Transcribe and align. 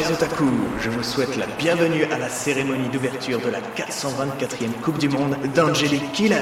Chers 0.00 0.12
otaku, 0.12 0.46
je 0.80 0.88
vous 0.88 1.02
souhaite 1.02 1.36
la 1.36 1.44
bienvenue 1.58 2.04
à 2.04 2.16
la 2.16 2.30
cérémonie 2.30 2.88
d'ouverture 2.88 3.38
de 3.38 3.50
la 3.50 3.58
424e 3.60 4.72
Coupe 4.82 4.96
du 4.96 5.10
Monde 5.10 5.36
d'Angelic 5.54 6.10
Killer. 6.12 6.36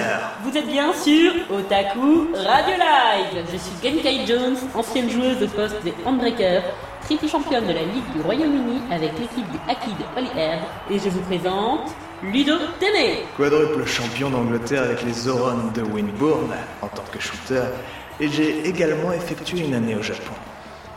Vous 0.45 0.57
êtes 0.57 0.69
bien 0.69 0.93
sûr 0.93 1.33
Otaku 1.51 2.29
Radio 2.35 2.75
Live. 2.77 3.45
Je 3.51 3.57
suis 3.57 3.73
Genkai 3.83 4.27
Jones, 4.27 4.57
ancienne 4.77 5.11
joueuse 5.11 5.41
de 5.41 5.47
poste 5.47 5.83
des 5.83 5.93
Handbreakers, 6.07 6.63
triple 7.03 7.27
championne 7.27 7.67
de 7.67 7.73
la 7.73 7.83
Ligue 7.83 8.09
du 8.15 8.21
Royaume-Uni 8.21 8.81
avec 8.93 9.11
l'équipe 9.19 9.51
du 9.51 9.59
Hockey 9.69 9.91
de 9.99 10.17
Holyhead, 10.17 10.61
et 10.93 10.99
je 11.01 11.09
vous 11.09 11.23
présente 11.23 11.91
Ludo 12.23 12.55
Téné. 12.79 13.25
Quadruple 13.37 13.85
champion 13.87 14.31
d'Angleterre 14.31 14.85
avec 14.85 15.03
les 15.03 15.13
Zorons 15.13 15.73
de 15.75 15.83
Winburn 15.83 16.55
en 16.81 16.87
tant 16.87 17.05
que 17.11 17.19
shooter, 17.19 17.65
et 18.21 18.29
j'ai 18.29 18.69
également 18.69 19.13
effectué 19.13 19.61
une 19.61 19.75
année 19.75 19.97
au 19.97 20.03
Japon. 20.03 20.35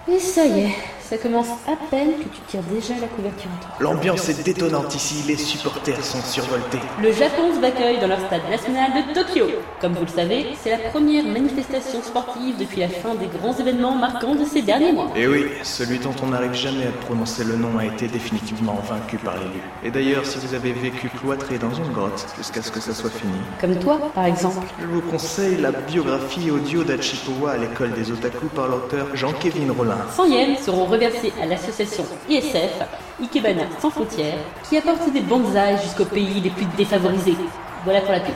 Et 0.08 0.20
ça 0.20 0.46
y 0.46 0.66
est, 0.66 0.76
ça 1.12 1.18
commence 1.18 1.50
à 1.68 1.76
peine 1.90 2.14
que 2.20 2.24
tu 2.24 2.40
tires 2.48 2.64
déjà 2.72 2.94
la 3.02 3.08
couverture 3.08 3.50
à 3.60 3.66
toi. 3.66 3.76
L'ambiance 3.82 4.30
est 4.30 4.46
détonnante 4.46 4.96
ici, 4.96 5.26
les 5.28 5.36
supporters 5.36 6.02
sont 6.06 6.22
survoltés. 6.22 6.80
Le 7.04 7.12
Japon 7.12 7.52
vous 7.52 7.66
accueille 7.66 8.00
dans 8.00 8.08
leur 8.08 8.20
stade 8.28 8.50
national 8.50 8.92
de 8.94 9.14
Tokyo. 9.14 9.48
Comme 9.82 9.92
vous 9.92 10.06
le 10.06 10.08
savez, 10.08 10.46
c'est 10.64 10.70
la 10.70 10.78
première 10.90 11.26
manifestation 11.26 12.02
sportive 12.02 12.56
depuis 12.58 12.80
la 12.80 12.88
fin 12.88 13.14
des 13.16 13.28
grands 13.28 13.54
événements 13.58 13.94
marquants 13.94 14.36
de 14.36 14.46
ces 14.46 14.62
derniers 14.62 14.94
mois. 14.94 15.10
Et 15.18 15.28
oui, 15.28 15.48
celui 15.64 16.00
dont 16.00 16.16
on 16.24 16.28
n'arrive 16.28 16.54
jamais 16.54 16.88
à 16.88 16.92
prononcer 17.06 17.44
le 17.44 17.58
nom 17.58 17.78
a 17.78 17.84
été 17.88 18.08
définitivement 18.08 18.80
vaincu 18.90 19.18
par 19.18 19.34
l'élu. 19.34 19.60
Et 19.84 19.92
d'ailleurs, 19.92 20.26
si 20.26 20.38
vous 20.40 20.54
avez 20.54 20.72
vécu 20.72 21.10
cloîtré 21.10 21.58
dans 21.58 21.74
une 21.74 21.92
grotte 21.92 22.26
jusqu'à 22.38 22.62
ce 22.62 22.72
que 22.72 22.80
ça 22.80 22.94
soit 22.94 23.10
fini, 23.10 23.34
Comme 23.60 23.76
toi, 23.80 24.00
par 24.16 24.28
exemple. 24.28 24.66
je 24.80 24.86
vous 24.86 25.02
conseille 25.02 25.58
la 25.58 25.74
biographie 25.74 26.50
audio 26.52 26.86
d'Achipowa 26.86 27.52
à 27.52 27.58
l'école 27.58 27.92
des 27.92 28.14
otaku 28.14 28.46
par 28.46 28.70
l'auteur 28.70 29.08
Jean-Kévin 29.14 29.74
Rollin. 29.78 29.98
100 30.16 30.26
yens 30.28 30.60
seront 30.62 30.86
reversés 31.02 31.34
à 31.42 31.46
l'association 31.46 32.04
ISF, 32.30 32.84
Ikebana 33.22 33.64
sans 33.80 33.90
frontières, 33.90 34.38
qui 34.68 34.78
apporte 34.78 35.12
des 35.12 35.22
bonsaïs 35.22 35.82
jusqu'aux 35.82 36.06
pays 36.06 36.40
les 36.42 36.50
plus 36.50 36.66
défavorisés. 36.78 37.36
Voilà 37.84 38.02
pour 38.02 38.12
la 38.12 38.20
pub. 38.20 38.36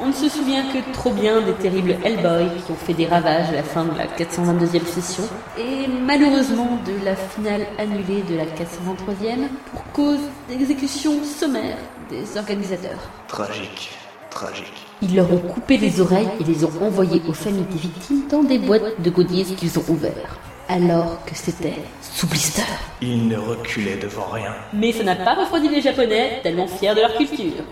On 0.00 0.06
ne 0.06 0.12
se 0.12 0.28
souvient 0.28 0.62
que 0.72 0.78
trop 0.92 1.10
bien 1.10 1.40
des 1.40 1.54
terribles 1.54 1.96
Hellboy 2.04 2.50
qui 2.64 2.70
ont 2.70 2.76
fait 2.76 2.94
des 2.94 3.06
ravages 3.06 3.48
à 3.48 3.52
la 3.52 3.64
fin 3.64 3.84
de 3.84 3.98
la 3.98 4.06
422e 4.06 4.86
session, 4.86 5.24
et 5.58 5.88
malheureusement 5.88 6.78
de 6.86 7.04
la 7.04 7.16
finale 7.16 7.66
annulée 7.78 8.22
de 8.22 8.36
la 8.36 8.44
423e 8.44 9.48
pour 9.72 9.82
cause 9.92 10.20
d'exécution 10.48 11.14
sommaire 11.24 11.78
des 12.10 12.38
organisateurs. 12.38 13.10
Tragique, 13.26 13.90
tragique. 14.30 14.86
Ils 15.02 15.16
leur 15.16 15.32
ont 15.32 15.38
coupé 15.38 15.76
les 15.78 16.00
oreilles 16.00 16.28
et 16.38 16.44
les 16.44 16.64
ont 16.64 16.72
envoyés 16.80 17.20
aux 17.28 17.32
familles 17.32 17.66
des 17.72 17.78
victimes 17.78 18.22
dans 18.30 18.44
des 18.44 18.58
boîtes 18.58 19.00
de 19.00 19.10
goodies 19.10 19.56
qu'ils 19.56 19.78
ont 19.80 19.84
ouvertes. 19.88 20.47
Alors 20.70 21.24
que 21.24 21.34
c'était 21.34 21.82
sous 22.02 22.26
blister. 22.26 22.60
Ils 23.00 23.26
ne 23.26 23.38
reculaient 23.38 23.96
devant 23.96 24.26
rien. 24.30 24.54
Mais 24.74 24.92
ça 24.92 25.02
n'a 25.02 25.16
pas 25.16 25.34
refroidi 25.34 25.70
les 25.70 25.80
Japonais, 25.80 26.40
tellement 26.42 26.66
fiers 26.66 26.94
de 26.94 27.00
leur 27.00 27.14
culture. 27.14 27.64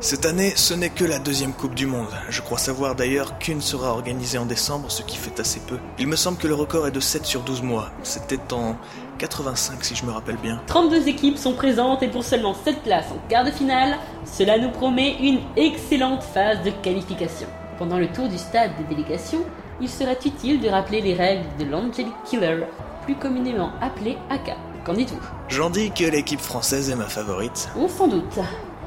Cette 0.00 0.24
année, 0.24 0.54
ce 0.56 0.72
n'est 0.72 0.88
que 0.88 1.04
la 1.04 1.18
deuxième 1.18 1.52
Coupe 1.52 1.74
du 1.74 1.86
Monde. 1.86 2.08
Je 2.30 2.40
crois 2.40 2.56
savoir 2.56 2.94
d'ailleurs 2.94 3.38
qu'une 3.38 3.60
sera 3.60 3.90
organisée 3.90 4.38
en 4.38 4.46
décembre, 4.46 4.90
ce 4.90 5.02
qui 5.02 5.18
fait 5.18 5.38
assez 5.40 5.60
peu. 5.60 5.78
Il 5.98 6.06
me 6.06 6.16
semble 6.16 6.38
que 6.38 6.48
le 6.48 6.54
record 6.54 6.86
est 6.86 6.90
de 6.90 7.00
7 7.00 7.26
sur 7.26 7.42
12 7.42 7.62
mois. 7.62 7.90
C'était 8.02 8.52
en 8.54 8.76
85 9.18 9.84
si 9.84 9.94
je 9.94 10.06
me 10.06 10.10
rappelle 10.10 10.36
bien. 10.38 10.62
32 10.66 11.08
équipes 11.08 11.36
sont 11.36 11.52
présentes 11.52 12.02
et 12.02 12.08
pour 12.08 12.24
seulement 12.24 12.54
7 12.54 12.82
places 12.82 13.10
en 13.12 13.28
quart 13.28 13.44
de 13.44 13.50
finale, 13.50 13.98
cela 14.24 14.58
nous 14.58 14.70
promet 14.70 15.16
une 15.20 15.40
excellente 15.56 16.22
phase 16.22 16.62
de 16.62 16.70
qualification. 16.70 17.46
Pendant 17.78 17.98
le 17.98 18.08
tour 18.08 18.28
du 18.28 18.38
stade 18.38 18.70
des 18.78 18.94
délégations, 18.94 19.44
il 19.80 19.88
serait 19.88 20.18
utile 20.24 20.60
de 20.60 20.68
rappeler 20.68 21.00
les 21.00 21.14
règles 21.14 21.44
de 21.58 21.64
l'Angelic 21.64 22.14
Killer, 22.24 22.64
plus 23.04 23.16
communément 23.16 23.72
appelé 23.80 24.16
AK. 24.30 24.56
Qu'en 24.84 24.94
dites-vous 24.94 25.20
J'en 25.48 25.70
dis 25.70 25.90
que 25.90 26.04
l'équipe 26.04 26.40
française 26.40 26.90
est 26.90 26.96
ma 26.96 27.08
favorite. 27.08 27.68
On 27.76 27.88
s'en 27.88 28.06
doute. 28.06 28.38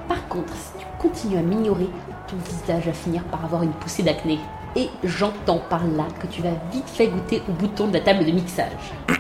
Par 0.08 0.28
contre, 0.28 0.54
si 0.54 0.80
tu 0.80 0.86
continues 1.00 1.38
à 1.38 1.42
m'ignorer, 1.42 1.90
ton 2.28 2.38
visage 2.38 2.86
va 2.86 2.94
finir 2.94 3.24
par 3.26 3.44
avoir 3.44 3.64
une 3.64 3.74
poussée 3.74 4.04
d'acné. 4.04 4.40
Et 4.76 4.90
j'entends 5.04 5.62
par 5.70 5.86
là 5.88 6.06
que 6.22 6.28
tu 6.28 6.42
vas 6.42 6.52
vite 6.72 6.88
fait 6.88 7.08
goûter 7.08 7.42
au 7.50 7.52
bouton 7.54 7.88
de 7.88 7.94
la 7.94 8.02
table 8.02 8.26
de 8.26 8.32
mixage. 8.32 8.72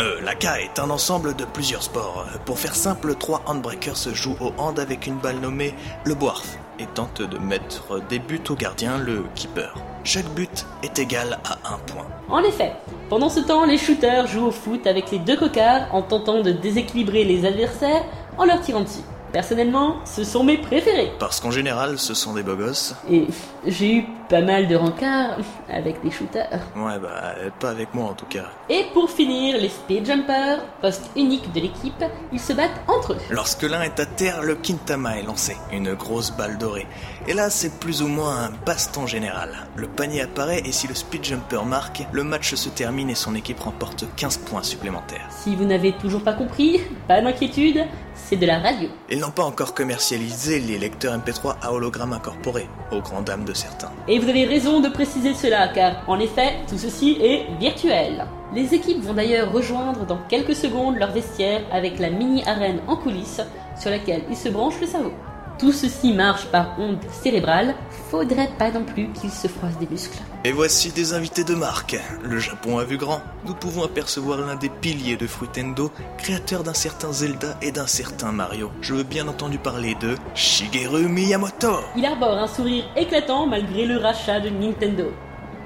Euh, 0.00 0.20
la 0.22 0.36
K 0.36 0.44
est 0.60 0.78
un 0.78 0.90
ensemble 0.90 1.34
de 1.34 1.44
plusieurs 1.44 1.82
sports. 1.82 2.24
Pour 2.44 2.60
faire 2.60 2.76
simple, 2.76 3.16
trois 3.16 3.42
handbreakers 3.46 3.96
se 3.96 4.14
jouent 4.14 4.36
au 4.40 4.52
hand 4.56 4.78
avec 4.78 5.08
une 5.08 5.16
balle 5.16 5.40
nommée 5.40 5.74
le 6.04 6.14
boarf 6.14 6.56
et 6.78 6.86
tentent 6.86 7.22
de 7.22 7.38
mettre 7.38 8.00
des 8.08 8.18
buts 8.18 8.40
au 8.48 8.54
gardien, 8.54 8.98
le 8.98 9.24
keeper. 9.34 9.74
Chaque 10.04 10.28
but 10.34 10.66
est 10.82 10.98
égal 10.98 11.38
à 11.44 11.74
un 11.74 11.78
point. 11.78 12.06
En 12.28 12.40
effet, 12.40 12.72
pendant 13.08 13.28
ce 13.28 13.40
temps, 13.40 13.64
les 13.64 13.78
shooters 13.78 14.26
jouent 14.26 14.46
au 14.46 14.50
foot 14.50 14.86
avec 14.86 15.10
les 15.10 15.18
deux 15.18 15.36
cocards 15.36 15.94
en 15.94 16.02
tentant 16.02 16.42
de 16.42 16.52
déséquilibrer 16.52 17.24
les 17.24 17.44
adversaires 17.46 18.04
en 18.36 18.44
leur 18.44 18.60
tirant 18.60 18.80
dessus. 18.80 19.00
Personnellement, 19.32 19.96
ce 20.06 20.24
sont 20.24 20.42
mes 20.42 20.56
préférés. 20.56 21.12
Parce 21.18 21.40
qu'en 21.40 21.50
général, 21.50 21.98
ce 21.98 22.14
sont 22.14 22.32
des 22.32 22.42
beaux 22.42 22.56
gosses. 22.56 22.94
Et 23.10 23.26
j'ai 23.66 23.96
eu 23.96 24.04
pas 24.28 24.42
mal 24.42 24.68
de 24.68 24.76
rencarts 24.76 25.38
avec 25.68 26.02
des 26.02 26.10
shooters. 26.10 26.60
Ouais, 26.76 26.98
bah, 27.00 27.34
pas 27.58 27.70
avec 27.70 27.94
moi 27.94 28.10
en 28.10 28.14
tout 28.14 28.26
cas. 28.26 28.44
Et 28.68 28.84
pour 28.92 29.10
finir, 29.10 29.56
les 29.58 29.68
speed 29.68 30.06
jumpers, 30.06 30.60
poste 30.80 31.10
unique 31.16 31.52
de 31.52 31.60
l'équipe, 31.60 32.04
ils 32.32 32.40
se 32.40 32.52
battent 32.52 32.80
entre 32.86 33.14
eux. 33.14 33.18
Lorsque 33.30 33.62
l'un 33.62 33.82
est 33.82 33.98
à 34.00 34.06
terre, 34.06 34.42
le 34.42 34.54
Kintama 34.54 35.18
est 35.18 35.22
lancé, 35.22 35.56
une 35.72 35.94
grosse 35.94 36.30
balle 36.30 36.58
dorée. 36.58 36.86
Et 37.26 37.34
là, 37.34 37.50
c'est 37.50 37.78
plus 37.78 38.02
ou 38.02 38.08
moins 38.08 38.44
un 38.44 38.50
baston 38.64 39.06
général. 39.06 39.50
Le 39.76 39.86
panier 39.86 40.22
apparaît 40.22 40.62
et 40.64 40.72
si 40.72 40.86
le 40.88 40.94
speed 40.94 41.24
jumper 41.24 41.64
marque, 41.64 42.02
le 42.12 42.24
match 42.24 42.54
se 42.54 42.68
termine 42.68 43.10
et 43.10 43.14
son 43.14 43.34
équipe 43.34 43.60
remporte 43.60 44.04
15 44.16 44.38
points 44.38 44.62
supplémentaires. 44.62 45.26
Si 45.30 45.54
vous 45.54 45.64
n'avez 45.64 45.92
toujours 45.92 46.22
pas 46.22 46.32
compris, 46.32 46.80
pas 47.06 47.20
d'inquiétude, 47.20 47.84
c'est 48.14 48.36
de 48.36 48.46
la 48.46 48.58
radio. 48.58 48.88
Ils 49.10 49.20
n'ont 49.20 49.30
pas 49.30 49.44
encore 49.44 49.74
commercialisé 49.74 50.58
les 50.60 50.78
lecteurs 50.78 51.16
MP3 51.16 51.56
à 51.62 51.72
hologramme 51.72 52.12
incorporé, 52.12 52.68
aux 52.92 53.00
grandes 53.00 53.24
dames 53.24 53.44
de 53.44 53.54
certains. 53.54 53.90
Et 54.06 54.17
vous 54.18 54.28
avez 54.28 54.44
raison 54.44 54.80
de 54.80 54.88
préciser 54.88 55.34
cela, 55.34 55.68
car 55.68 56.02
en 56.08 56.18
effet, 56.18 56.56
tout 56.68 56.78
ceci 56.78 57.18
est 57.20 57.46
virtuel. 57.58 58.26
Les 58.54 58.74
équipes 58.74 59.02
vont 59.02 59.14
d'ailleurs 59.14 59.52
rejoindre 59.52 60.06
dans 60.06 60.18
quelques 60.28 60.56
secondes 60.56 60.96
leur 60.96 61.12
vestiaire 61.12 61.62
avec 61.70 61.98
la 61.98 62.10
mini-arène 62.10 62.80
en 62.88 62.96
coulisses 62.96 63.42
sur 63.78 63.90
laquelle 63.90 64.22
ils 64.28 64.36
se 64.36 64.48
branchent 64.48 64.80
le 64.80 64.86
cerveau. 64.86 65.12
Tout 65.58 65.72
ceci 65.72 66.12
marche 66.12 66.46
par 66.46 66.78
onde 66.78 66.98
cérébrale, 67.10 67.74
faudrait 68.10 68.50
pas 68.58 68.70
non 68.70 68.84
plus 68.84 69.08
qu'ils 69.08 69.32
se 69.32 69.48
froissent 69.48 69.78
des 69.78 69.88
muscles. 69.88 70.18
Et 70.44 70.52
voici 70.52 70.92
des 70.92 71.14
invités 71.14 71.42
de 71.42 71.56
marque. 71.56 71.96
Le 72.22 72.38
Japon 72.38 72.78
a 72.78 72.84
vu 72.84 72.96
grand. 72.96 73.20
Nous 73.44 73.54
pouvons 73.54 73.82
apercevoir 73.82 74.38
l'un 74.38 74.54
des 74.54 74.68
piliers 74.68 75.16
de 75.16 75.26
Fruitendo, 75.26 75.90
créateur 76.16 76.62
d'un 76.62 76.74
certain 76.74 77.12
Zelda 77.12 77.56
et 77.60 77.72
d'un 77.72 77.88
certain 77.88 78.30
Mario. 78.30 78.70
Je 78.80 78.94
veux 78.94 79.02
bien 79.02 79.26
entendu 79.26 79.58
parler 79.58 79.96
de 79.96 80.14
Shigeru 80.36 81.08
Miyamoto. 81.08 81.80
Il 81.96 82.06
arbore 82.06 82.38
un 82.38 82.46
sourire 82.46 82.84
éclatant 82.94 83.48
malgré 83.48 83.84
le 83.84 83.96
rachat 83.96 84.38
de 84.38 84.50
Nintendo. 84.50 85.12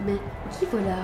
Mais 0.07 0.17
qui 0.59 0.65
voilà? 0.71 0.97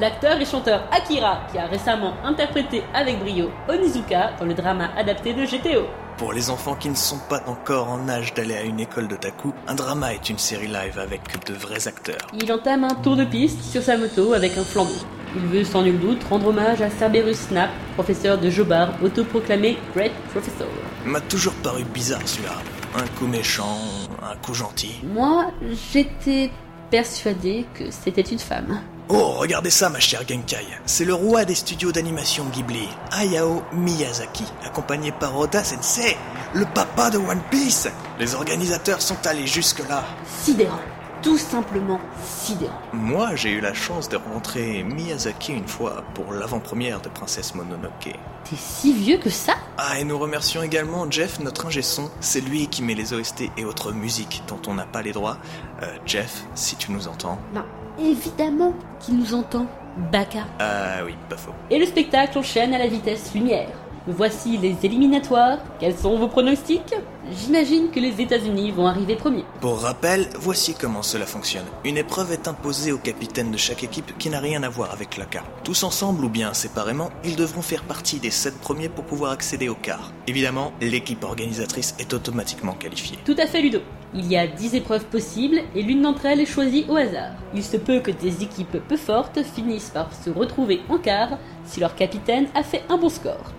L'acteur 0.00 0.40
et 0.40 0.44
chanteur 0.44 0.82
Akira, 0.92 1.40
qui 1.50 1.58
a 1.58 1.66
récemment 1.66 2.14
interprété 2.24 2.84
avec 2.94 3.18
brio 3.18 3.50
Onizuka 3.68 4.34
dans 4.38 4.46
le 4.46 4.54
drama 4.54 4.90
adapté 4.96 5.34
de 5.34 5.44
GTO. 5.44 5.86
Pour 6.18 6.32
les 6.32 6.48
enfants 6.48 6.76
qui 6.76 6.88
ne 6.88 6.94
sont 6.94 7.18
pas 7.28 7.42
encore 7.46 7.90
en 7.90 8.08
âge 8.08 8.32
d'aller 8.32 8.54
à 8.54 8.62
une 8.62 8.80
école 8.80 9.06
d'otaku, 9.06 9.52
un 9.66 9.74
drama 9.74 10.14
est 10.14 10.30
une 10.30 10.38
série 10.38 10.66
live 10.66 10.98
avec 10.98 11.20
de 11.46 11.52
vrais 11.52 11.88
acteurs. 11.88 12.26
Il 12.40 12.50
entame 12.50 12.84
un 12.84 12.94
tour 12.94 13.16
de 13.16 13.24
piste 13.24 13.60
sur 13.62 13.82
sa 13.82 13.98
moto 13.98 14.32
avec 14.32 14.56
un 14.56 14.64
flambeau. 14.64 14.94
Il 15.34 15.42
veut 15.42 15.64
sans 15.64 15.82
nul 15.82 16.00
doute 16.00 16.24
rendre 16.24 16.46
hommage 16.46 16.80
à 16.80 16.88
Cerberus 16.88 17.34
Snap, 17.34 17.68
professeur 17.96 18.38
de 18.38 18.48
Jobar, 18.48 18.94
autoproclamé 19.02 19.76
Great 19.94 20.12
Professor. 20.32 20.68
M'a 21.04 21.20
toujours 21.20 21.52
paru 21.62 21.84
bizarre 21.84 22.26
celui-là. 22.26 22.54
Un 22.96 23.06
coup 23.18 23.26
méchant, 23.26 23.76
un 24.22 24.36
coup 24.36 24.54
gentil. 24.54 24.94
Moi, 25.04 25.50
j'étais 25.92 26.50
persuadée 26.90 27.66
que 27.74 27.90
c'était 27.90 28.22
une 28.22 28.38
femme. 28.38 28.80
Oh, 29.08 29.34
regardez 29.38 29.70
ça, 29.70 29.88
ma 29.88 30.00
chère 30.00 30.26
Genkai. 30.26 30.66
C'est 30.84 31.04
le 31.04 31.14
roi 31.14 31.44
des 31.44 31.54
studios 31.54 31.92
d'animation 31.92 32.44
Ghibli, 32.46 32.88
Hayao 33.12 33.62
Miyazaki, 33.72 34.44
accompagné 34.64 35.12
par 35.12 35.38
Oda 35.38 35.62
Sensei, 35.62 36.16
le 36.54 36.64
papa 36.74 37.10
de 37.10 37.18
One 37.18 37.40
Piece. 37.48 37.88
Les 38.18 38.34
organisateurs 38.34 39.00
sont 39.00 39.24
allés 39.24 39.46
jusque-là. 39.46 40.02
Sidérant. 40.42 40.80
Tout 41.22 41.38
simplement 41.38 42.00
sidérant. 42.24 42.80
Moi, 42.92 43.36
j'ai 43.36 43.50
eu 43.50 43.60
la 43.60 43.74
chance 43.74 44.08
de 44.08 44.16
rencontrer 44.16 44.82
Miyazaki 44.82 45.52
une 45.52 45.68
fois 45.68 46.02
pour 46.14 46.32
l'avant-première 46.32 47.00
de 47.00 47.08
Princesse 47.08 47.54
Mononoke. 47.54 48.10
T'es 48.44 48.56
si 48.56 48.92
vieux 48.92 49.18
que 49.18 49.30
ça? 49.30 49.54
Ah, 49.78 50.00
et 50.00 50.04
nous 50.04 50.18
remercions 50.18 50.62
également 50.64 51.08
Jeff, 51.08 51.38
notre 51.38 51.66
ingé 51.66 51.82
son. 51.82 52.10
C'est 52.20 52.40
lui 52.40 52.66
qui 52.66 52.82
met 52.82 52.94
les 52.94 53.12
OST 53.12 53.44
et 53.56 53.64
autres 53.64 53.92
musiques 53.92 54.42
dont 54.48 54.60
on 54.66 54.74
n'a 54.74 54.84
pas 54.84 55.02
les 55.02 55.12
droits. 55.12 55.38
Euh, 55.82 55.86
Jeff, 56.04 56.44
si 56.56 56.74
tu 56.76 56.90
nous 56.92 57.06
entends. 57.08 57.38
Ben, 57.54 57.64
évidemment 57.98 58.74
qu'il 59.00 59.16
nous 59.18 59.34
entend. 59.34 59.66
Baka. 60.12 60.40
Ah 60.58 61.04
oui, 61.04 61.14
pas 61.28 61.36
faux. 61.36 61.52
Et 61.70 61.78
le 61.78 61.86
spectacle 61.86 62.38
enchaîne 62.38 62.74
à 62.74 62.78
la 62.78 62.86
vitesse 62.86 63.32
lumière. 63.34 63.68
Voici 64.08 64.56
les 64.56 64.76
éliminatoires. 64.84 65.58
Quels 65.80 65.96
sont 65.96 66.16
vos 66.16 66.28
pronostics? 66.28 66.94
J'imagine 67.32 67.90
que 67.90 67.98
les 67.98 68.20
États-Unis 68.20 68.70
vont 68.70 68.86
arriver 68.86 69.16
premiers. 69.16 69.44
Pour 69.60 69.80
rappel, 69.80 70.28
voici 70.38 70.74
comment 70.78 71.02
cela 71.02 71.26
fonctionne. 71.26 71.64
Une 71.84 71.96
épreuve 71.96 72.30
est 72.30 72.46
imposée 72.46 72.92
au 72.92 72.98
capitaine 72.98 73.50
de 73.50 73.56
chaque 73.56 73.82
équipe 73.82 74.16
qui 74.16 74.30
n'a 74.30 74.38
rien 74.38 74.62
à 74.62 74.68
voir 74.68 74.92
avec 74.92 75.16
la. 75.16 75.26
Tous 75.64 75.82
ensemble 75.82 76.24
ou 76.24 76.28
bien 76.28 76.54
séparément, 76.54 77.10
ils 77.24 77.34
devront 77.34 77.62
faire 77.62 77.82
partie 77.82 78.20
des 78.20 78.30
7 78.30 78.60
premiers 78.60 78.88
pour 78.88 79.04
pouvoir 79.04 79.32
accéder 79.32 79.68
au 79.68 79.74
quart. 79.74 80.12
Évidemment, 80.28 80.72
l'équipe 80.80 81.24
organisatrice 81.24 81.96
est 81.98 82.14
automatiquement 82.14 82.74
qualifiée. 82.74 83.18
Tout 83.24 83.34
à 83.38 83.46
fait, 83.46 83.60
Ludo. 83.60 83.80
Il 84.14 84.30
y 84.30 84.36
a 84.36 84.46
10 84.46 84.74
épreuves 84.74 85.06
possibles 85.06 85.60
et 85.74 85.82
l'une 85.82 86.02
d'entre 86.02 86.26
elles 86.26 86.40
est 86.40 86.46
choisie 86.46 86.86
au 86.88 86.96
hasard. 86.96 87.32
Il 87.54 87.64
se 87.64 87.76
peut 87.76 88.00
que 88.00 88.10
des 88.10 88.42
équipes 88.42 88.78
peu 88.86 88.96
fortes 88.96 89.42
finissent 89.42 89.90
par 89.90 90.12
se 90.14 90.30
retrouver 90.30 90.80
en 90.88 90.98
quart 90.98 91.38
si 91.64 91.80
leur 91.80 91.94
capitaine 91.94 92.46
a 92.54 92.62
fait 92.62 92.82
un 92.88 92.96
bon 92.96 93.08
score. 93.08 93.52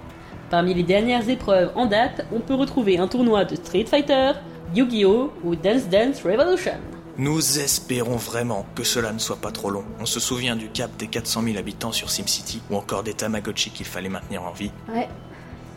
Parmi 0.50 0.74
les 0.74 0.84
dernières 0.84 1.28
épreuves 1.30 1.72
en 1.76 1.86
date, 1.86 2.26
on 2.34 2.40
peut 2.40 2.54
retrouver 2.54 2.98
un 2.98 3.08
tournoi 3.08 3.44
de 3.44 3.56
Street 3.56 3.86
Fighter, 3.86 4.32
Yu-Gi-Oh! 4.74 5.34
ou 5.44 5.56
Dance 5.56 5.90
Dance 5.90 6.24
Revolution. 6.24 6.78
Nous 7.18 7.60
espérons 7.60 8.16
vraiment 8.16 8.66
que 8.76 8.84
cela 8.84 9.12
ne 9.12 9.18
soit 9.18 9.42
pas 9.42 9.52
trop 9.52 9.72
long. 9.72 9.84
On 10.00 10.06
se 10.06 10.20
souvient 10.20 10.56
du 10.56 10.70
cap 10.70 10.96
des 10.98 11.08
400 11.08 11.42
000 11.42 11.58
habitants 11.58 11.92
sur 11.92 12.12
SimCity 12.12 12.62
ou 12.70 12.78
encore 12.78 13.04
des 13.04 13.14
Tamagotchi 13.14 13.72
qu'il 13.72 13.88
fallait 13.88 14.08
maintenir 14.08 14.44
en 14.44 14.52
vie. 14.52 14.72
Ouais. 14.88 15.10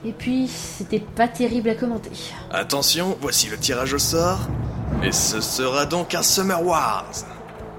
Et 0.04 0.12
puis, 0.12 0.48
c'était 0.48 1.00
pas 1.00 1.28
terrible 1.28 1.68
à 1.68 1.74
commenter. 1.74 2.10
Attention, 2.50 3.16
voici 3.20 3.48
le 3.48 3.58
tirage 3.58 3.92
au 3.92 3.98
sort. 3.98 4.40
Et 5.02 5.12
ce 5.12 5.40
sera 5.40 5.86
donc 5.86 6.14
un 6.14 6.22
Summer 6.22 6.64
Wars. 6.64 7.12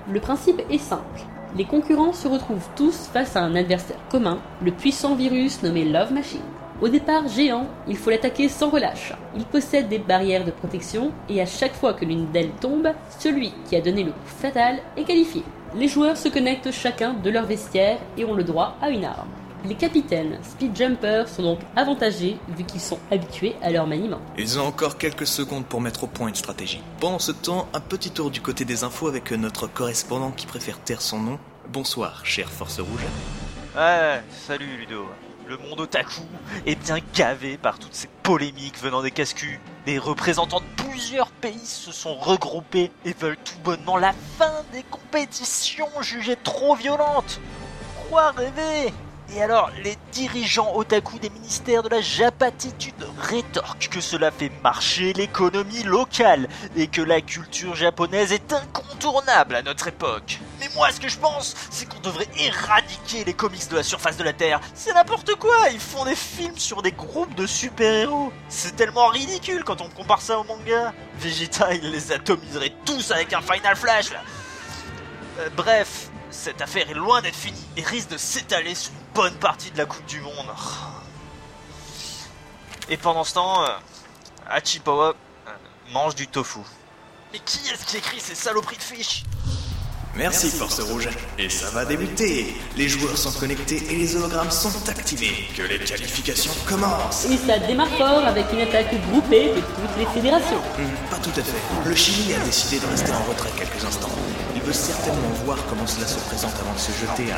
Le 0.09 0.19
principe 0.19 0.61
est 0.69 0.77
simple. 0.77 1.21
Les 1.57 1.65
concurrents 1.65 2.13
se 2.13 2.27
retrouvent 2.27 2.69
tous 2.75 3.09
face 3.11 3.35
à 3.35 3.41
un 3.41 3.55
adversaire 3.55 3.97
commun, 4.09 4.39
le 4.63 4.71
puissant 4.71 5.15
virus 5.15 5.63
nommé 5.63 5.83
Love 5.83 6.13
Machine. 6.13 6.39
Au 6.81 6.87
départ 6.87 7.27
géant, 7.27 7.67
il 7.87 7.97
faut 7.97 8.09
l'attaquer 8.09 8.49
sans 8.49 8.69
relâche. 8.69 9.13
Il 9.35 9.45
possède 9.45 9.89
des 9.89 9.99
barrières 9.99 10.45
de 10.45 10.51
protection 10.51 11.11
et 11.29 11.41
à 11.41 11.45
chaque 11.45 11.75
fois 11.75 11.93
que 11.93 12.05
l'une 12.05 12.31
d'elles 12.31 12.53
tombe, 12.59 12.87
celui 13.19 13.51
qui 13.65 13.75
a 13.75 13.81
donné 13.81 14.03
le 14.03 14.11
coup 14.11 14.17
fatal 14.25 14.79
est 14.97 15.03
qualifié. 15.03 15.43
Les 15.75 15.87
joueurs 15.87 16.17
se 16.17 16.29
connectent 16.29 16.71
chacun 16.71 17.13
de 17.13 17.29
leur 17.29 17.45
vestiaire 17.45 17.99
et 18.17 18.25
ont 18.25 18.33
le 18.33 18.43
droit 18.43 18.77
à 18.81 18.89
une 18.89 19.05
arme. 19.05 19.29
Les 19.63 19.75
capitaines 19.75 20.39
Speed 20.41 20.75
Jumper 20.75 21.25
sont 21.27 21.43
donc 21.43 21.59
avantagés 21.75 22.37
vu 22.57 22.63
qu'ils 22.63 22.81
sont 22.81 22.97
habitués 23.11 23.55
à 23.61 23.69
leur 23.69 23.85
maniement. 23.85 24.19
Ils 24.35 24.57
ont 24.57 24.65
encore 24.65 24.97
quelques 24.97 25.27
secondes 25.27 25.65
pour 25.65 25.81
mettre 25.81 26.05
au 26.05 26.07
point 26.07 26.29
une 26.29 26.35
stratégie. 26.35 26.81
Pendant 26.99 27.19
ce 27.19 27.31
temps, 27.31 27.67
un 27.73 27.79
petit 27.79 28.09
tour 28.09 28.31
du 28.31 28.41
côté 28.41 28.65
des 28.65 28.83
infos 28.83 29.07
avec 29.07 29.31
notre 29.31 29.67
correspondant 29.67 30.31
qui 30.31 30.47
préfère 30.47 30.79
taire 30.79 31.01
son 31.01 31.19
nom. 31.19 31.39
Bonsoir, 31.69 32.25
chère 32.25 32.49
Force 32.49 32.79
Rouge. 32.79 33.05
Ouais, 33.75 34.23
salut 34.47 34.77
Ludo. 34.77 35.05
Le 35.47 35.57
monde 35.57 35.81
otaku 35.81 36.21
est 36.65 36.75
bien 36.75 36.97
gavé 37.13 37.57
par 37.57 37.77
toutes 37.77 37.93
ces 37.93 38.07
polémiques 38.23 38.79
venant 38.81 39.03
des 39.03 39.11
casse-culs. 39.11 39.59
Les 39.85 39.99
représentants 39.99 40.61
de 40.61 40.83
plusieurs 40.89 41.29
pays 41.29 41.65
se 41.65 41.91
sont 41.91 42.15
regroupés 42.15 42.89
et 43.05 43.13
veulent 43.13 43.37
tout 43.37 43.59
bonnement 43.63 43.97
la 43.97 44.13
fin 44.39 44.63
des 44.73 44.83
compétitions 44.83 45.89
jugées 46.01 46.37
trop 46.43 46.75
violentes. 46.75 47.39
Quoi 48.09 48.31
rêver 48.31 48.91
et 49.35 49.41
alors, 49.41 49.71
les 49.83 49.97
dirigeants 50.11 50.75
otaku 50.75 51.17
des 51.19 51.29
ministères 51.29 51.83
de 51.83 51.89
la 51.89 52.01
Japatitude 52.01 53.07
rétorquent 53.17 53.89
que 53.89 54.01
cela 54.01 54.29
fait 54.29 54.51
marcher 54.61 55.13
l'économie 55.13 55.83
locale 55.83 56.49
et 56.75 56.87
que 56.87 57.01
la 57.01 57.21
culture 57.21 57.75
japonaise 57.75 58.33
est 58.33 58.51
incontournable 58.51 59.55
à 59.55 59.61
notre 59.61 59.87
époque. 59.87 60.39
Mais 60.59 60.67
moi, 60.75 60.91
ce 60.91 60.99
que 60.99 61.07
je 61.07 61.17
pense, 61.17 61.55
c'est 61.69 61.87
qu'on 61.87 62.01
devrait 62.01 62.27
éradiquer 62.37 63.23
les 63.23 63.33
comics 63.33 63.69
de 63.69 63.77
la 63.77 63.83
surface 63.83 64.17
de 64.17 64.23
la 64.23 64.33
Terre. 64.33 64.59
C'est 64.73 64.93
n'importe 64.93 65.35
quoi, 65.35 65.69
ils 65.71 65.79
font 65.79 66.03
des 66.03 66.15
films 66.15 66.57
sur 66.57 66.81
des 66.81 66.91
groupes 66.91 67.35
de 67.35 67.47
super-héros. 67.47 68.33
C'est 68.49 68.75
tellement 68.75 69.07
ridicule 69.07 69.63
quand 69.63 69.79
on 69.79 69.89
compare 69.89 70.21
ça 70.21 70.39
au 70.39 70.43
manga. 70.43 70.93
Vegeta, 71.19 71.73
il 71.73 71.91
les 71.91 72.11
atomiserait 72.11 72.73
tous 72.85 73.11
avec 73.11 73.31
un 73.31 73.41
Final 73.41 73.75
Flash, 73.77 74.11
là. 74.11 74.21
Euh, 75.39 75.49
bref, 75.55 76.09
cette 76.31 76.61
affaire 76.61 76.89
est 76.89 76.95
loin 76.95 77.21
d'être 77.21 77.35
finie 77.35 77.65
et 77.77 77.83
risque 77.83 78.09
de 78.09 78.17
s'étaler 78.17 78.75
sur 78.75 78.91
bonne 79.13 79.35
partie 79.35 79.71
de 79.71 79.77
la 79.77 79.85
Coupe 79.85 80.05
du 80.05 80.19
Monde. 80.21 80.47
Et 82.89 82.97
pendant 82.97 83.23
ce 83.23 83.33
temps, 83.33 83.63
euh, 83.63 83.69
Hachipawa 84.49 85.09
euh, 85.47 85.51
mange 85.91 86.15
du 86.15 86.27
tofu. 86.27 86.59
Mais 87.31 87.39
qui 87.39 87.59
est-ce 87.69 87.85
qui 87.85 87.97
écrit 87.97 88.19
ces 88.19 88.35
saloperies 88.35 88.77
de 88.77 88.83
fiches? 88.83 89.23
Merci 90.17 90.49
Force 90.49 90.81
Rouge. 90.81 91.07
Et 91.39 91.49
ça 91.49 91.69
va 91.69 91.85
débuter. 91.85 92.53
Les 92.75 92.89
joueurs 92.89 93.17
sont 93.17 93.31
connectés 93.31 93.81
et 93.89 93.95
les 93.95 94.15
hologrammes 94.15 94.51
sont 94.51 94.89
activés. 94.89 95.47
Que 95.55 95.63
les 95.63 95.79
qualifications 95.79 96.51
commencent. 96.67 97.25
Et 97.31 97.37
ça 97.37 97.57
démarre 97.59 97.87
fort 97.97 98.25
avec 98.25 98.45
une 98.51 98.59
attaque 98.59 98.93
groupée 99.09 99.49
de 99.55 99.61
toutes 99.61 99.97
les 99.97 100.05
fédérations. 100.13 100.59
Hmm, 100.77 101.09
pas 101.09 101.17
tout 101.17 101.31
à 101.39 101.43
fait. 101.43 101.89
Le 101.89 101.95
Chili 101.95 102.33
a 102.33 102.39
décidé 102.39 102.79
de 102.79 102.85
rester 102.87 103.11
en 103.11 103.23
retrait 103.29 103.51
quelques 103.57 103.85
instants. 103.85 104.09
Il 104.53 104.61
veut 104.61 104.73
certainement 104.73 105.29
voir 105.45 105.57
comment 105.69 105.87
cela 105.87 106.05
se 106.07 106.19
présente 106.27 106.53
avant 106.59 106.73
de 106.73 106.79
se 106.79 106.91
jeter 106.91 107.31
à 107.31 107.37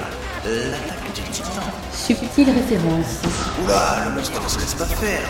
l'attaque 0.49 1.13
du 1.13 1.21
titan. 1.31 1.61
Subtile 1.93 2.49
référence? 2.49 3.21
Oula, 3.63 4.05
le 4.05 4.15
monstre 4.15 4.41
ne 4.43 4.49
se 4.49 4.59
laisse 4.59 4.73
pas 4.73 4.85
faire. 4.85 5.29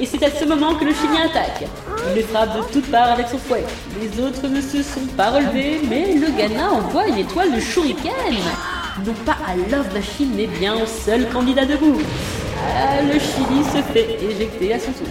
Et 0.00 0.06
c'est 0.06 0.22
à 0.22 0.30
ce 0.30 0.44
moment 0.44 0.74
que 0.74 0.84
le 0.84 0.92
chilien 0.92 1.26
attaque. 1.26 1.64
Il 2.08 2.16
le 2.16 2.22
frappe 2.22 2.56
de 2.56 2.72
toutes 2.72 2.90
parts 2.90 3.12
avec 3.12 3.28
son 3.28 3.38
fouet. 3.38 3.64
Les 4.00 4.22
autres 4.22 4.46
ne 4.48 4.60
se 4.60 4.82
sont 4.82 5.06
pas 5.16 5.30
relevés, 5.30 5.80
mais 5.88 6.14
le 6.14 6.30
Ghana 6.30 6.70
envoie 6.72 7.06
une 7.08 7.18
étoile 7.18 7.52
de 7.54 7.60
shuriken. 7.60 8.12
Non 9.04 9.14
pas 9.24 9.36
à 9.46 9.54
Love 9.54 9.92
Machine, 9.94 10.32
mais 10.36 10.46
bien 10.46 10.74
au 10.74 10.86
seul 10.86 11.28
candidat 11.28 11.64
debout. 11.64 12.00
Ah, 12.76 13.02
le 13.02 13.18
Chili 13.18 13.64
se 13.64 13.82
fait 13.92 14.18
éjecter 14.22 14.74
à 14.74 14.78
son 14.80 14.92
tour. 14.92 15.06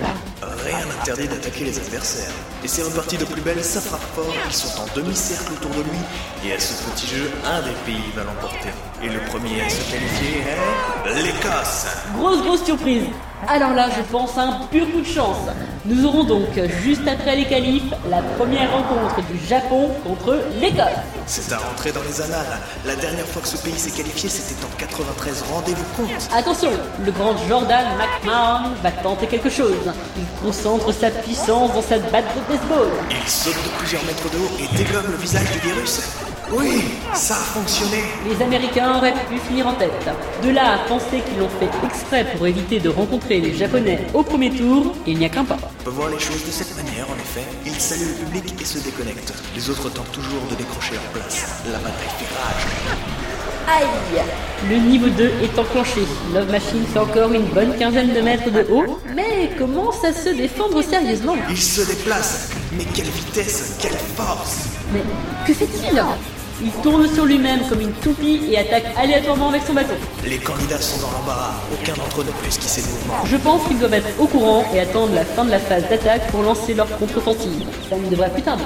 D'attaquer 1.16 1.64
les 1.64 1.78
adversaires. 1.78 2.34
Et 2.66 2.68
c'est 2.68 2.84
reparti 2.84 3.18
de 3.18 3.24
plus 3.24 3.42
belle, 3.42 3.64
ça 3.64 3.80
frappe 3.80 4.04
fort, 4.14 4.34
ils 4.46 4.54
sont 4.54 4.82
en 4.82 4.86
demi-cercle 4.94 5.54
autour 5.54 5.72
de 5.72 5.84
lui. 5.84 5.98
Et 6.46 6.52
à 6.52 6.60
ce 6.60 6.74
petit 6.84 7.08
jeu, 7.08 7.32
un 7.46 7.62
des 7.62 7.72
pays 7.86 8.12
va 8.14 8.26
l'emporter. 8.26 8.70
Et 9.02 9.08
le 9.08 9.20
premier 9.22 9.62
à 9.62 9.70
se 9.70 9.90
qualifier 9.90 10.44
est 11.06 11.24
l'Écosse. 11.24 11.88
Grosse 12.14 12.42
grosse 12.44 12.66
surprise. 12.66 13.06
Alors 13.46 13.74
là, 13.74 13.88
je 13.96 14.02
pense 14.12 14.38
à 14.38 14.42
un 14.42 14.54
pur 14.72 14.90
coup 14.92 15.02
de 15.02 15.06
chance. 15.06 15.38
Nous 15.86 16.06
aurons 16.06 16.24
donc, 16.24 16.60
juste 16.82 17.08
après 17.08 17.36
les 17.36 17.46
qualifs, 17.46 17.94
la 18.10 18.22
première 18.38 18.72
rencontre 18.72 19.22
du 19.32 19.38
Japon 19.46 19.92
contre 20.04 20.40
l'Écosse. 20.60 20.84
C'est 21.28 21.54
à 21.54 21.60
rentrer 21.60 21.92
dans 21.92 22.02
les 22.02 22.20
annales. 22.20 22.60
La 22.86 22.96
dernière 22.96 23.26
fois 23.28 23.42
que 23.42 23.48
ce 23.48 23.58
pays 23.58 23.78
s'est 23.78 23.92
qualifié, 23.92 24.28
c'était 24.28 24.62
en 24.66 24.70
93. 24.78 25.44
Rendez-vous 25.54 25.86
compte. 25.96 26.30
Attention, 26.36 26.72
le 27.06 27.12
grand 27.12 27.38
Jordan 27.48 27.86
McMahon 27.98 28.72
va 28.82 28.92
tenter 28.92 29.28
quelque 29.28 29.50
chose. 29.50 29.92
Il 30.18 30.26
concentre 30.44 30.92
sa 30.92 31.12
puissance 31.12 31.74
dans 31.74 31.82
sa 31.82 32.00
batte 32.00 32.26
de 32.36 32.54
baseball. 32.54 32.90
Il 33.12 33.30
saute 33.30 33.54
de 33.54 33.78
plusieurs 33.78 34.04
mètres 34.06 34.30
de 34.30 34.38
haut 34.38 34.52
et 34.60 34.78
dégomme 34.78 35.12
le 35.12 35.18
visage 35.18 35.50
du 35.52 35.60
virus. 35.60 36.02
Oui, 36.52 36.82
ça 37.14 37.34
a 37.34 37.38
fonctionné. 37.38 38.04
Les 38.30 38.42
Américains 38.44 38.96
auraient 38.98 39.14
pu 39.30 39.38
finir 39.48 39.68
en 39.68 39.74
tête. 39.74 39.92
De 40.44 40.50
là 40.50 40.76
à 40.76 40.78
penser 40.88 41.22
qu'ils 41.28 41.40
l'ont 41.40 41.50
fait 41.50 41.70
exprès 41.86 42.26
pour 42.36 42.48
éviter 42.48 42.80
de 42.80 42.90
rencontrer 42.90 43.42
les 43.42 43.54
Japonais 43.54 44.00
au 44.14 44.24
premier 44.24 44.50
tour, 44.52 44.96
il 45.06 45.18
n'y 45.18 45.26
a 45.26 45.30
qu'un 45.30 45.44
pas. 45.44 45.58
On 45.82 45.84
peut 45.84 45.90
voir 45.90 46.10
les 46.10 46.20
choses 46.20 46.46
de 46.46 46.52
cette 46.52 46.74
manière, 46.78 47.06
en 47.10 47.16
effet. 47.16 47.44
Il 47.66 47.74
salue 47.74 48.08
le 48.08 48.26
public 48.26 48.62
et 48.62 48.66
se 48.66 48.80
déconnecte. 48.80 49.34
Les 49.56 49.70
autres 49.70 49.90
tentent 49.90 50.12
toujours 50.14 50.42
de 50.50 50.56
décrocher 50.56 50.94
leur 50.94 51.22
place. 51.22 51.46
La 51.70 51.80
bataille 51.80 52.16
fait 52.18 52.34
rage. 52.34 53.18
Aïe 53.70 54.24
Le 54.70 54.78
niveau 54.78 55.10
2 55.10 55.26
est 55.44 55.60
enclenché. 55.60 56.02
Love 56.34 56.50
Machine 56.50 56.86
fait 56.94 57.00
encore 57.00 57.34
une 57.34 57.48
bonne 57.48 57.78
quinzaine 57.78 58.14
de 58.14 58.22
mètres 58.22 58.50
de 58.50 58.66
haut, 58.72 59.00
mais 59.14 59.50
commence 59.58 60.02
à 60.06 60.14
se 60.14 60.30
défendre 60.30 60.82
sérieusement? 60.82 61.36
Il 61.50 61.62
se 61.62 61.82
déplace. 61.82 62.52
Mais 62.72 62.86
quelle 62.94 63.08
vitesse, 63.10 63.76
quelle 63.82 63.98
force 64.16 64.68
Mais 64.94 65.02
que 65.46 65.54
fait-il? 65.54 66.02
Il 66.60 66.72
tourne 66.82 67.08
sur 67.14 67.26
lui-même 67.26 67.60
comme 67.70 67.82
une 67.82 67.94
toupie 67.94 68.42
et 68.50 68.58
attaque 68.58 68.86
aléatoirement 68.98 69.50
avec 69.50 69.62
son 69.62 69.74
bâton. 69.74 69.94
Les 70.26 70.40
candidats 70.40 70.82
sont 70.82 71.00
dans 71.06 71.12
l'embarras. 71.12 71.54
Aucun 71.72 71.94
d'entre 71.94 72.22
eux 72.22 72.24
ne 72.24 72.32
peut 72.32 72.48
esquisser 72.48 72.82
le 72.82 72.88
mouvement. 72.88 73.26
Je 73.26 73.38
pense 73.38 73.68
qu'ils 73.68 73.78
doivent 73.78 73.94
être 73.94 74.10
au 74.20 74.26
courant 74.26 74.66
et 74.74 74.80
attendre 74.80 75.14
la 75.14 75.24
fin 75.24 75.46
de 75.46 75.52
la 75.52 75.60
phase 75.60 75.88
d'attaque 75.88 76.32
pour 76.32 76.42
lancer 76.42 76.74
leur 76.74 76.88
contre-offensive. 76.98 77.64
Ça 77.88 77.96
ne 77.96 78.10
devrait 78.10 78.32
plus 78.32 78.42
tarder. 78.42 78.64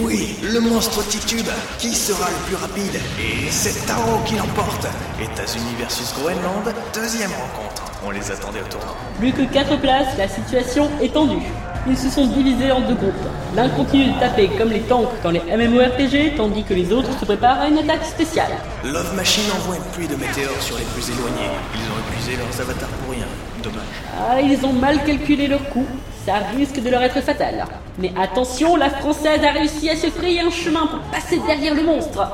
Oui, 0.00 0.36
le 0.44 0.60
monstre 0.60 1.04
titube. 1.08 1.48
Qui 1.80 1.92
sera 1.92 2.28
le 2.30 2.36
plus 2.46 2.54
rapide? 2.54 3.00
Et 3.18 3.50
c'est 3.50 3.84
Taro 3.86 4.20
qui 4.24 4.36
l'emporte. 4.36 4.86
États-Unis 5.20 5.74
versus 5.76 6.14
Groenland, 6.14 6.72
deuxième 6.94 7.32
rencontre. 7.32 7.82
On 8.06 8.10
les 8.12 8.30
attendait 8.30 8.60
au 8.60 8.70
tournant. 8.70 8.94
Plus 9.18 9.32
que 9.32 9.42
4 9.42 9.80
places, 9.80 10.16
la 10.16 10.28
situation 10.28 10.88
est 11.02 11.12
tendue. 11.12 11.42
Ils 11.86 11.96
se 11.96 12.10
sont 12.10 12.26
divisés 12.26 12.70
en 12.70 12.80
deux 12.80 12.94
groupes. 12.94 13.14
L'un 13.56 13.68
continue 13.70 14.12
de 14.12 14.18
taper 14.20 14.48
comme 14.48 14.70
les 14.70 14.80
tanks 14.80 15.08
dans 15.22 15.30
les 15.30 15.40
MMORPG, 15.40 16.36
tandis 16.36 16.62
que 16.62 16.74
les 16.74 16.92
autres 16.92 17.18
se 17.18 17.24
préparent 17.24 17.60
à 17.60 17.68
une 17.68 17.78
attaque 17.78 18.04
spéciale. 18.04 18.52
Love 18.84 19.14
Machine 19.14 19.50
envoie 19.56 19.76
une 19.76 19.92
pluie 19.92 20.06
de 20.06 20.14
météores 20.16 20.60
sur 20.60 20.76
les 20.76 20.84
plus 20.84 21.08
éloignés. 21.08 21.50
Ils 21.74 21.90
ont 21.90 21.98
épuisé 22.10 22.36
leurs 22.36 22.60
avatars 22.60 22.88
pour 22.88 23.14
rien. 23.14 23.24
Dommage. 23.62 23.80
Ah, 24.18 24.40
ils 24.40 24.64
ont 24.64 24.72
mal 24.74 25.02
calculé 25.04 25.46
leur 25.46 25.66
coup. 25.70 25.86
Ça 26.26 26.34
risque 26.54 26.82
de 26.82 26.90
leur 26.90 27.02
être 27.02 27.22
fatal. 27.22 27.64
Mais 27.98 28.12
attention, 28.20 28.76
la 28.76 28.90
Française 28.90 29.42
a 29.42 29.52
réussi 29.52 29.88
à 29.88 29.96
se 29.96 30.10
frayer 30.10 30.40
un 30.40 30.50
chemin 30.50 30.86
pour 30.86 31.00
passer 31.10 31.40
derrière 31.46 31.74
le 31.74 31.82
monstre. 31.82 32.28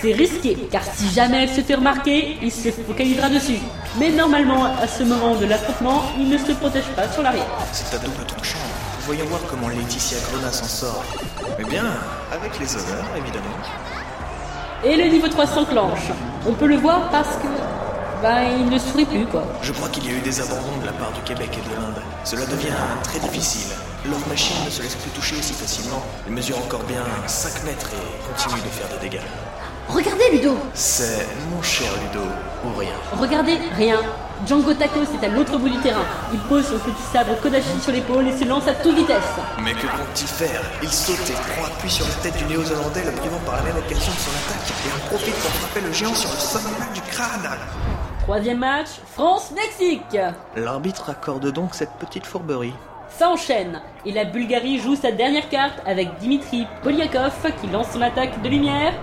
C'est 0.00 0.12
risqué, 0.12 0.56
car 0.70 0.82
si 0.84 1.12
jamais 1.12 1.42
elle 1.44 1.48
se 1.48 1.60
fait 1.60 1.74
remarquer, 1.74 2.38
il 2.40 2.52
se 2.52 2.70
focalisera 2.70 3.28
dessus. 3.28 3.58
Mais 3.98 4.10
normalement, 4.10 4.64
à 4.64 4.86
ce 4.86 5.02
moment 5.02 5.34
de 5.34 5.46
l'affrontement, 5.46 6.02
il 6.18 6.28
ne 6.28 6.38
se 6.38 6.52
protège 6.52 6.86
pas 6.96 7.08
sur 7.08 7.22
l'arrière. 7.22 7.46
C'est 7.72 7.94
à 7.96 7.98
double 7.98 8.24
tranchant. 8.26 8.58
Voyons 9.04 9.26
voir 9.26 9.40
comment 9.50 9.68
Laetitia 9.68 10.18
Grenat 10.30 10.52
s'en 10.52 10.64
sort. 10.64 11.04
Eh 11.58 11.64
bien, 11.64 11.86
avec 12.30 12.58
les 12.60 12.76
honneurs, 12.76 13.04
évidemment. 13.16 13.56
Et 14.84 14.96
le 14.96 15.04
niveau 15.10 15.26
3 15.26 15.46
s'enclenche. 15.46 16.10
On 16.46 16.52
peut 16.52 16.66
le 16.66 16.76
voir 16.76 17.10
parce 17.10 17.36
que... 17.36 17.48
Ben, 18.22 18.44
il 18.56 18.70
ne 18.70 18.78
sourit 18.78 19.04
plus, 19.04 19.26
quoi. 19.26 19.42
Je 19.62 19.72
crois 19.72 19.88
qu'il 19.88 20.06
y 20.06 20.14
a 20.14 20.16
eu 20.16 20.20
des 20.20 20.40
abandons 20.40 20.78
de 20.80 20.86
la 20.86 20.92
part 20.92 21.10
du 21.10 21.20
Québec 21.22 21.50
et 21.52 21.68
de 21.68 21.74
l'Inde. 21.74 22.00
Cela 22.22 22.46
devient 22.46 22.68
très 23.02 23.18
difficile. 23.18 23.74
Love 24.08 24.28
Machine 24.28 24.64
ne 24.64 24.70
se 24.70 24.82
laisse 24.82 24.94
plus 24.94 25.10
toucher 25.10 25.36
aussi 25.36 25.54
facilement. 25.54 26.00
Il 26.28 26.32
mesure 26.32 26.56
encore 26.58 26.84
bien 26.84 27.02
5 27.26 27.64
mètres 27.64 27.90
et 27.92 28.32
continue 28.32 28.60
de 28.62 28.68
faire 28.68 28.86
des 28.96 29.08
dégâts. 29.08 29.26
Regardez, 29.88 30.30
Ludo 30.32 30.56
C'est 30.74 31.26
mon 31.50 31.60
cher 31.60 31.90
Ludo, 32.00 32.24
ou 32.64 32.78
rien. 32.78 32.94
Regardez, 33.18 33.58
rien. 33.76 33.98
Django 34.44 34.74
Tacos 34.74 35.06
est 35.14 35.24
à 35.24 35.28
l'autre 35.28 35.56
bout 35.56 35.68
du 35.68 35.78
terrain. 35.78 36.04
Il 36.32 36.40
pose 36.40 36.66
son 36.66 36.78
petit 36.78 37.02
sabre 37.12 37.40
Kodashi 37.40 37.80
sur 37.80 37.92
l'épaule 37.92 38.26
et 38.26 38.36
se 38.36 38.44
lance 38.44 38.66
à 38.66 38.74
toute 38.74 38.96
vitesse. 38.96 39.22
Mais 39.62 39.72
que 39.72 39.86
compte-t-il 39.86 40.26
faire? 40.26 40.60
Il 40.82 40.88
saute 40.88 41.30
et 41.30 41.32
prend 41.32 41.66
appui 41.66 41.88
sur 41.88 42.06
la 42.08 42.14
tête 42.14 42.36
du 42.38 42.44
néo-zélandais, 42.46 43.04
le 43.04 43.12
privant 43.12 43.38
par 43.46 43.56
la 43.56 43.62
même 43.62 43.76
occasion 43.76 44.12
de 44.12 44.18
son 44.18 44.30
attaque, 44.30 44.72
et 44.84 44.92
en 44.92 45.06
profite 45.06 45.34
pour 45.34 45.50
frapper 45.50 45.86
le 45.86 45.92
géant 45.92 46.14
sur 46.14 46.30
le 46.30 46.36
sommet 46.36 46.92
du 46.92 47.00
crâne. 47.02 47.56
Troisième 48.22 48.58
match, 48.58 48.88
France-Mexique 49.12 50.18
L'arbitre 50.56 51.10
accorde 51.10 51.52
donc 51.52 51.74
cette 51.74 51.92
petite 52.00 52.26
fourberie. 52.26 52.74
Ça 53.10 53.28
enchaîne, 53.28 53.80
et 54.04 54.10
la 54.12 54.24
Bulgarie 54.24 54.80
joue 54.80 54.96
sa 54.96 55.12
dernière 55.12 55.48
carte 55.50 55.80
avec 55.86 56.18
Dimitri 56.18 56.66
Polyakov 56.82 57.32
qui 57.60 57.68
lance 57.68 57.90
son 57.92 58.02
attaque 58.02 58.42
de 58.42 58.48
lumière. 58.48 58.94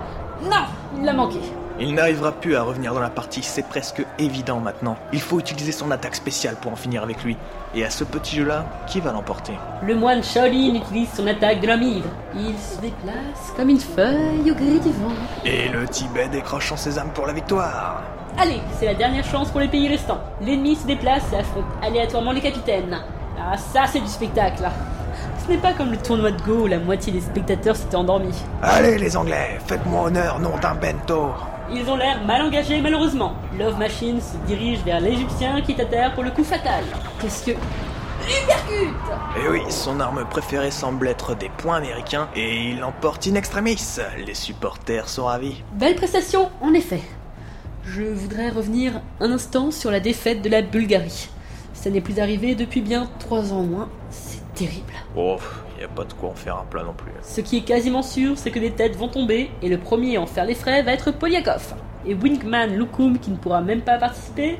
Non, 0.43 0.65
il 0.97 1.05
l'a 1.05 1.13
manqué. 1.13 1.39
Il 1.81 1.93
n'arrivera 1.93 2.33
plus 2.33 2.57
à 2.57 2.63
revenir 2.63 2.93
dans 2.93 2.99
la 2.99 3.09
partie, 3.09 3.41
c'est 3.41 3.65
presque 3.65 4.05
évident 4.17 4.59
maintenant. 4.59 4.97
Il 5.13 5.21
faut 5.21 5.39
utiliser 5.39 5.71
son 5.71 5.91
attaque 5.91 6.15
spéciale 6.15 6.57
pour 6.61 6.73
en 6.73 6.75
finir 6.75 7.03
avec 7.03 7.23
lui. 7.23 7.37
Et 7.73 7.85
à 7.85 7.89
ce 7.89 8.03
petit 8.03 8.35
jeu-là, 8.35 8.65
qui 8.85 8.99
va 8.99 9.13
l'emporter? 9.13 9.53
Le 9.87 9.95
moine 9.95 10.21
Shaolin 10.21 10.75
utilise 10.75 11.07
son 11.15 11.25
attaque 11.25 11.61
de 11.61 11.67
l'homme 11.67 11.81
ivre. 11.81 12.09
Il 12.35 12.57
se 12.57 12.81
déplace 12.81 13.53
comme 13.55 13.69
une 13.69 13.79
feuille 13.79 14.51
au 14.51 14.55
gré 14.55 14.79
du 14.79 14.89
vent. 14.89 15.13
Et 15.45 15.69
le 15.69 15.87
Tibet 15.87 16.27
décroche 16.27 16.69
en 16.73 16.77
sésame 16.77 17.11
pour 17.13 17.27
la 17.27 17.31
victoire 17.31 18.03
Allez, 18.37 18.59
c'est 18.77 18.85
la 18.85 18.95
dernière 18.95 19.23
chance 19.23 19.49
pour 19.49 19.61
les 19.61 19.69
pays 19.69 19.87
restants. 19.87 20.19
L'ennemi 20.41 20.75
se 20.75 20.85
déplace 20.85 21.23
et 21.31 21.37
affronte 21.37 21.63
aléatoirement 21.81 22.33
les 22.33 22.41
capitaines. 22.41 22.97
Ah, 23.39 23.55
ça 23.55 23.85
c'est 23.87 24.01
du 24.01 24.07
spectacle. 24.07 24.63
Ce 25.45 25.49
n'est 25.49 25.57
pas 25.57 25.71
comme 25.71 25.91
le 25.91 25.97
tournoi 25.97 26.31
de 26.31 26.41
Go 26.41 26.63
où 26.63 26.67
la 26.67 26.79
moitié 26.79 27.13
des 27.13 27.21
spectateurs 27.21 27.77
s'étaient 27.77 27.95
endormis. 27.95 28.43
Allez 28.61 28.97
les 28.97 29.15
Anglais, 29.15 29.59
faites-moi 29.65 30.07
honneur, 30.07 30.39
nom 30.39 30.57
d'un 30.61 30.75
bento 30.75 31.31
Ils 31.71 31.87
ont 31.89 31.95
l'air 31.95 32.23
mal 32.25 32.41
engagés 32.41 32.81
malheureusement. 32.81 33.35
Love 33.57 33.77
Machine 33.77 34.19
se 34.19 34.37
dirige 34.47 34.79
vers 34.79 34.99
l'Égyptien 34.99 35.61
qui 35.61 35.73
est 35.73 35.81
à 35.81 35.85
terre 35.85 36.13
pour 36.13 36.23
le 36.23 36.31
coup 36.31 36.43
fatal. 36.43 36.83
Qu'est-ce 37.21 37.45
que... 37.45 37.51
Hypercute 38.27 38.95
Et 39.37 39.41
Eh 39.45 39.49
oui, 39.49 39.61
son 39.69 39.99
arme 39.99 40.25
préférée 40.29 40.71
semble 40.71 41.07
être 41.07 41.35
des 41.35 41.49
points 41.49 41.77
américains, 41.77 42.27
et 42.35 42.69
il 42.69 42.79
l'emporte 42.79 43.27
in 43.27 43.35
extremis. 43.35 43.79
Les 44.25 44.33
supporters 44.33 45.07
sont 45.07 45.25
ravis. 45.25 45.63
Belle 45.73 45.95
prestation, 45.95 46.49
en 46.61 46.73
effet. 46.73 47.01
Je 47.85 48.03
voudrais 48.03 48.49
revenir 48.49 49.01
un 49.19 49.31
instant 49.31 49.71
sur 49.71 49.89
la 49.89 49.99
défaite 49.99 50.41
de 50.41 50.49
la 50.49 50.61
Bulgarie. 50.61 51.29
Ça 51.73 51.89
n'est 51.89 52.01
plus 52.01 52.19
arrivé 52.19 52.55
depuis 52.55 52.81
bien 52.81 53.09
trois 53.19 53.53
ans 53.53 53.61
au 53.61 53.63
moins. 53.63 53.89
Terrible. 54.59 54.91
Oh, 55.15 55.37
y 55.79 55.85
a 55.85 55.87
pas 55.87 56.03
de 56.03 56.11
quoi 56.11 56.31
en 56.31 56.33
faire 56.33 56.57
un 56.57 56.65
plat 56.65 56.83
non 56.83 56.91
plus. 56.91 57.13
Ce 57.21 57.39
qui 57.39 57.55
est 57.55 57.61
quasiment 57.61 58.01
sûr, 58.01 58.37
c'est 58.37 58.51
que 58.51 58.59
des 58.59 58.71
têtes 58.71 58.97
vont 58.97 59.07
tomber, 59.07 59.51
et 59.61 59.69
le 59.69 59.77
premier 59.77 60.17
à 60.17 60.21
en 60.21 60.25
faire 60.25 60.43
les 60.43 60.53
frais 60.53 60.83
va 60.83 60.91
être 60.91 61.11
Polyakov. 61.11 61.75
Et 62.05 62.13
Winkman 62.13 62.67
Lukum, 62.67 63.19
qui 63.19 63.31
ne 63.31 63.37
pourra 63.37 63.61
même 63.61 63.79
pas 63.79 63.97
participer, 63.97 64.59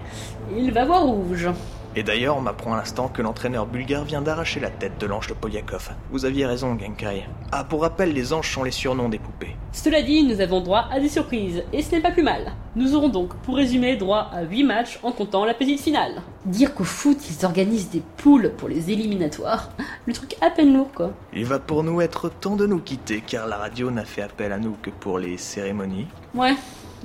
il 0.55 0.71
va 0.71 0.85
voir 0.85 1.03
rouge. 1.03 1.49
Et 1.95 2.03
d'ailleurs, 2.03 2.37
on 2.37 2.41
m'apprend 2.41 2.73
à 2.73 2.77
l'instant 2.77 3.07
que 3.07 3.21
l'entraîneur 3.21 3.65
bulgare 3.65 4.03
vient 4.03 4.21
d'arracher 4.21 4.59
la 4.59 4.69
tête 4.69 4.99
de 4.99 5.07
l'ange 5.07 5.27
de 5.27 5.33
Polyakov. 5.33 5.89
Vous 6.11 6.23
aviez 6.23 6.45
raison, 6.45 6.77
Genkai. 6.77 7.23
Ah, 7.51 7.63
pour 7.63 7.81
rappel, 7.81 8.13
les 8.13 8.31
anges 8.31 8.53
sont 8.53 8.63
les 8.63 8.71
surnoms 8.71 9.09
des 9.09 9.17
poupées. 9.17 9.55
Cela 9.71 10.03
dit, 10.03 10.23
nous 10.23 10.39
avons 10.39 10.61
droit 10.61 10.87
à 10.91 10.99
des 10.99 11.09
surprises, 11.09 11.63
et 11.73 11.81
ce 11.81 11.95
n'est 11.95 12.01
pas 12.01 12.11
plus 12.11 12.21
mal. 12.21 12.53
Nous 12.75 12.93
aurons 12.93 13.09
donc, 13.09 13.33
pour 13.37 13.55
résumer, 13.55 13.95
droit 13.95 14.29
à 14.31 14.43
8 14.43 14.63
matchs 14.63 14.99
en 15.01 15.11
comptant 15.11 15.45
la 15.45 15.55
petite 15.55 15.81
finale. 15.81 16.21
Dire 16.45 16.75
qu'au 16.75 16.83
foot, 16.83 17.17
ils 17.29 17.45
organisent 17.45 17.89
des 17.89 18.03
poules 18.17 18.53
pour 18.55 18.69
les 18.69 18.91
éliminatoires, 18.91 19.71
le 20.05 20.13
truc 20.13 20.35
à 20.41 20.51
peine 20.51 20.73
lourd 20.73 20.91
quoi. 20.93 21.11
Il 21.33 21.45
va 21.45 21.59
pour 21.59 21.83
nous 21.83 22.01
être 22.01 22.29
temps 22.29 22.55
de 22.55 22.67
nous 22.67 22.79
quitter, 22.79 23.23
car 23.25 23.47
la 23.47 23.57
radio 23.57 23.89
n'a 23.89 24.05
fait 24.05 24.21
appel 24.21 24.51
à 24.51 24.59
nous 24.59 24.75
que 24.81 24.91
pour 24.91 25.17
les 25.17 25.37
cérémonies. 25.37 26.07
Ouais, 26.35 26.55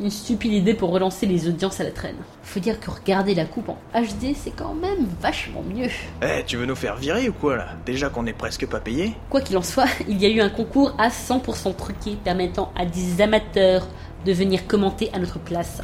une 0.00 0.10
stupide 0.10 0.52
idée 0.52 0.74
pour 0.74 0.90
relancer 0.90 1.26
les 1.26 1.48
audiences 1.48 1.80
à 1.80 1.84
la 1.84 1.90
traîne. 1.90 2.16
Faut 2.42 2.60
dire 2.60 2.80
que 2.80 2.90
regarder 2.90 3.34
la 3.34 3.44
coupe 3.44 3.68
en 3.68 3.78
HD, 3.94 4.34
c'est 4.34 4.54
quand 4.54 4.74
même 4.74 5.06
vachement 5.20 5.62
mieux. 5.62 5.88
Eh, 6.22 6.42
tu 6.46 6.56
veux 6.56 6.66
nous 6.66 6.74
faire 6.74 6.96
virer 6.96 7.28
ou 7.28 7.32
quoi 7.32 7.56
là? 7.56 7.68
Déjà 7.86 8.08
qu'on 8.08 8.26
est 8.26 8.32
presque 8.32 8.66
pas 8.66 8.80
payé 8.80 9.14
Quoi 9.30 9.40
qu'il 9.40 9.56
en 9.56 9.62
soit, 9.62 9.86
il 10.08 10.20
y 10.20 10.26
a 10.26 10.28
eu 10.28 10.40
un 10.40 10.48
concours 10.50 10.94
à 10.98 11.08
100% 11.08 11.76
truqué 11.76 12.16
permettant 12.22 12.72
à 12.76 12.84
des 12.84 13.20
amateurs 13.20 13.86
de 14.24 14.32
venir 14.32 14.66
commenter 14.66 15.10
à 15.12 15.18
notre 15.18 15.38
place. 15.38 15.80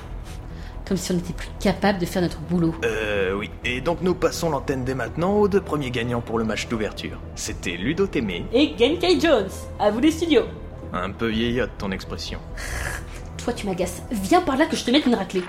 Comme 0.86 0.96
si 0.96 1.12
on 1.12 1.14
n'était 1.14 1.32
plus 1.32 1.48
capable 1.60 2.00
de 2.00 2.06
faire 2.06 2.22
notre 2.22 2.40
boulot. 2.40 2.74
Euh, 2.84 3.32
oui. 3.34 3.48
Et 3.64 3.80
donc 3.80 3.98
nous 4.02 4.14
passons 4.14 4.50
l'antenne 4.50 4.84
dès 4.84 4.94
maintenant 4.94 5.36
aux 5.36 5.46
deux 5.46 5.60
premiers 5.60 5.92
gagnants 5.92 6.20
pour 6.20 6.36
le 6.36 6.44
match 6.44 6.66
d'ouverture. 6.66 7.18
C'était 7.36 7.76
Ludo 7.76 8.08
Témé. 8.08 8.44
Et 8.52 8.74
Genkai 8.76 9.20
Jones, 9.20 9.50
à 9.78 9.92
vous 9.92 10.00
les 10.00 10.10
studios. 10.10 10.46
Un 10.92 11.12
peu 11.12 11.28
vieillotte 11.28 11.70
ton 11.78 11.92
expression. 11.92 12.40
Toi 13.42 13.52
tu 13.54 13.66
m'agaces, 13.66 14.02
viens 14.10 14.42
par 14.42 14.56
là 14.56 14.66
que 14.66 14.76
je 14.76 14.84
te 14.84 14.90
mette 14.90 15.06
une 15.06 15.14
raclée. 15.14 15.42